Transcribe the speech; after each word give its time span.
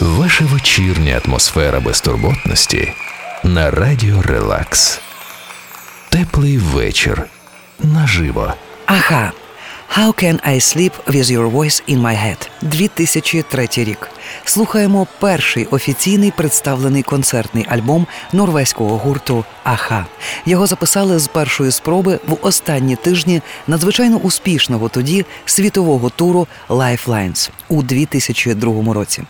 Ваша 0.00 0.44
вечірня 0.44 1.20
атмосфера 1.24 1.80
безтурботності 1.80 2.92
на 3.44 3.70
радіо 3.70 4.22
Релакс. 4.22 5.00
Теплий 6.08 6.58
вечір 6.58 7.22
наживо. 7.78 8.54
Ага. 8.86 9.32
How 9.96 10.24
can 10.24 10.48
I 10.48 10.60
sleep 10.60 10.92
with 11.06 11.30
your 11.30 11.50
voice 11.52 11.88
in 11.88 11.98
my 12.02 12.16
head? 12.16 12.48
2003 12.62 13.68
рік. 13.76 14.10
Слухаємо 14.46 15.06
перший 15.20 15.64
офіційний 15.64 16.30
представлений 16.30 17.02
концертний 17.02 17.66
альбом 17.68 18.06
норвезького 18.32 18.96
гурту 18.96 19.44
Аха. 19.62 20.06
Його 20.46 20.66
записали 20.66 21.18
з 21.18 21.26
першої 21.26 21.70
спроби 21.70 22.18
в 22.28 22.36
останні 22.42 22.96
тижні 22.96 23.42
надзвичайно 23.66 24.16
успішного 24.16 24.88
тоді 24.88 25.24
світового 25.44 26.10
туру 26.10 26.46
Lifelines 26.68 27.50
у 27.68 27.82
2002 27.82 28.94
році. 28.94 29.22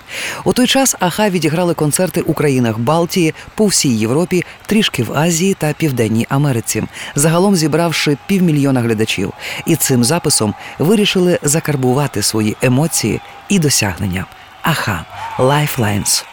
У 0.45 0.53
той 0.53 0.67
час 0.67 0.97
Аха 1.01 1.31
відіграли 1.31 1.75
концерти 1.75 2.21
у 2.21 2.35
країнах 2.35 2.79
Балтії, 2.79 3.35
по 3.55 3.67
всій 3.67 3.97
Європі, 3.97 4.45
трішки 4.67 5.03
в 5.03 5.13
Азії 5.19 5.57
та 5.59 5.73
Південній 5.73 6.27
Америці, 6.29 6.85
загалом 7.15 7.57
зібравши 7.57 8.17
півмільйона 8.27 8.81
глядачів. 8.81 9.33
І 9.67 9.77
цим 9.77 10.05
записом 10.05 10.55
вирішили 10.79 11.39
закарбувати 11.43 12.23
свої 12.23 12.57
емоції 12.63 13.21
і 13.49 13.59
досягнення. 13.59 14.27
Аха 14.64 15.06
Lifelines. 15.38 16.24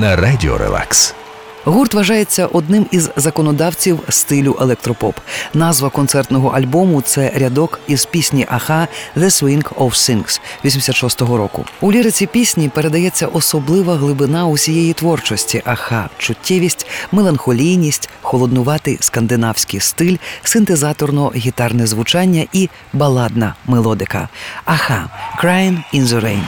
На 0.00 0.16
Радіо 0.16 0.58
Релакс. 0.58 1.14
Гурт 1.64 1.94
вважається 1.94 2.46
одним 2.46 2.86
із 2.90 3.10
законодавців 3.16 4.00
стилю 4.08 4.56
електропоп. 4.60 5.16
Назва 5.54 5.90
концертного 5.90 6.48
альбому 6.48 7.02
це 7.02 7.32
рядок 7.34 7.80
із 7.86 8.04
пісні 8.04 8.46
Аха 8.48 8.88
«The 9.16 9.24
Swing 9.24 9.74
of 9.74 9.90
Things» 9.90 10.40
86-го 10.64 11.36
року. 11.36 11.64
У 11.80 11.92
ліриці 11.92 12.26
пісні 12.26 12.68
передається 12.68 13.26
особлива 13.26 13.96
глибина 13.96 14.46
усієї 14.46 14.92
творчості 14.92 15.62
аха, 15.64 16.08
чуттєвість, 16.18 16.86
меланхолійність, 17.12 18.08
холоднуватий 18.22 18.98
скандинавський 19.00 19.80
стиль, 19.80 20.16
синтезаторно-гітарне 20.44 21.86
звучання 21.86 22.46
і 22.52 22.68
баладна 22.92 23.54
мелодика. 23.66 24.28
Аха 24.64 25.10
«Crying 25.42 25.78
in 25.94 26.06
the 26.06 26.20
Rain». 26.20 26.42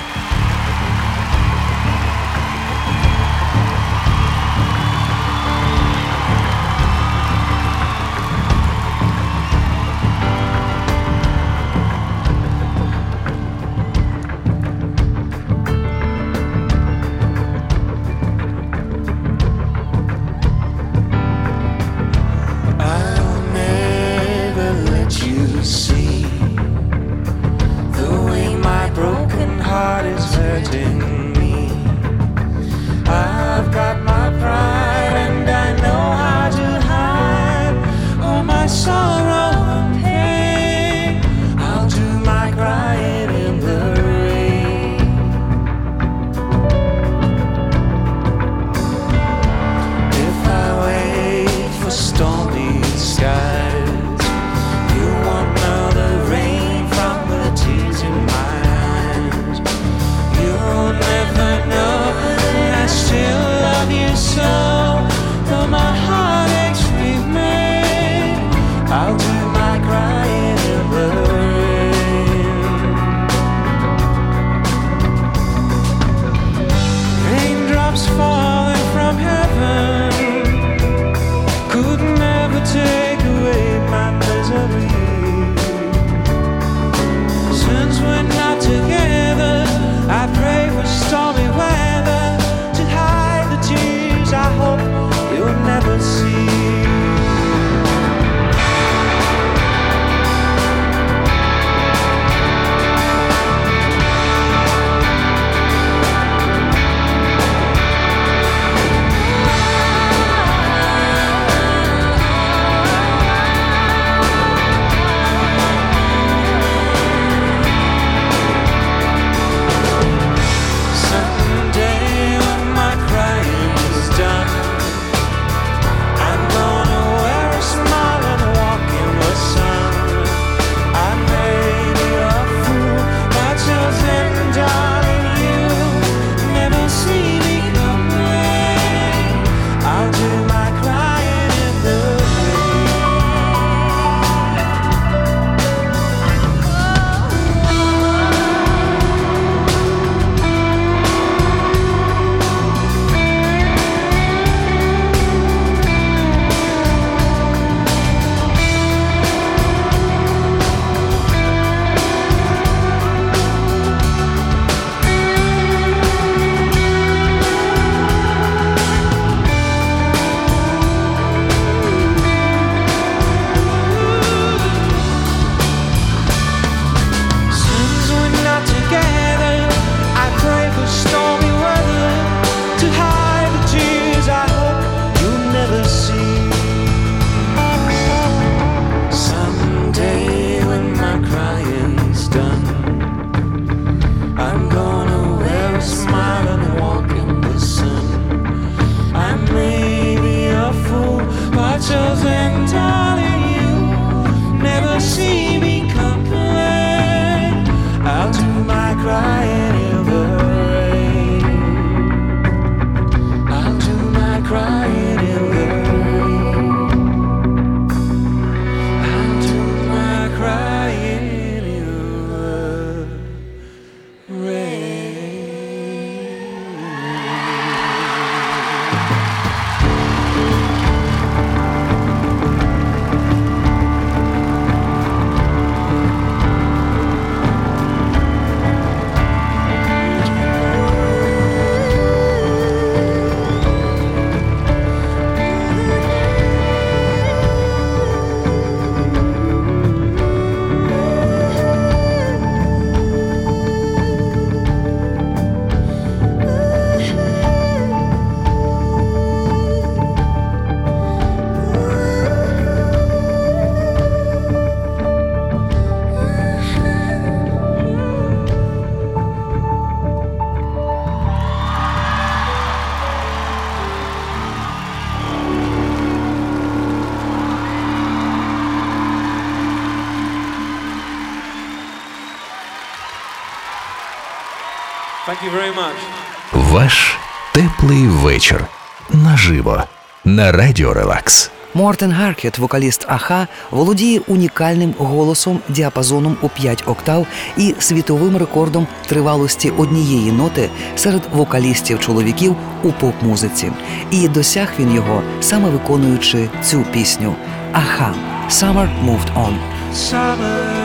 Ваш 286.53 287.19
теплий 287.53 288.07
вечір 288.07 288.65
наживо 289.11 289.83
на 290.25 290.53
радіо 290.53 290.95
Релакс. 290.95 291.51
Мортен 291.75 292.13
Гаркет, 292.13 292.59
вокаліст 292.59 293.05
Аха, 293.09 293.47
володіє 293.71 294.21
унікальним 294.27 294.95
голосом 294.99 295.61
діапазоном 295.69 296.37
у 296.43 296.49
5 296.49 296.85
октав 296.87 297.27
і 297.57 297.75
світовим 297.79 298.37
рекордом 298.37 298.87
тривалості 299.07 299.71
однієї 299.71 300.33
ноти 300.33 300.71
серед 300.97 301.23
вокалістів 301.33 302.01
чоловіків 302.01 302.57
у 302.83 302.93
поп-музиці. 302.93 303.73
І 304.11 304.29
досяг 304.29 304.69
він 304.79 304.95
його 304.95 305.23
саме 305.41 305.71
виконуючи 305.71 306.49
цю 306.63 306.83
пісню. 306.93 307.35
Аха 307.73 308.15
Summer 308.51 308.89
Moved 309.05 309.35
On. 309.35 309.55
Summer. 309.95 310.78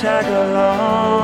tag 0.00 0.26
along. 0.26 1.23